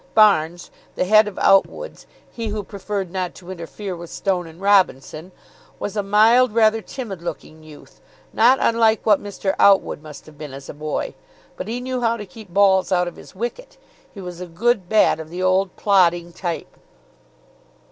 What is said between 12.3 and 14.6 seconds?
balls out of his wicket. He was a